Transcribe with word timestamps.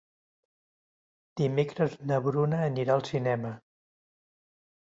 Dimecres 1.41 1.97
na 2.13 2.19
Bruna 2.29 2.65
anirà 2.71 2.97
al 2.97 3.07
cinema. 3.11 3.53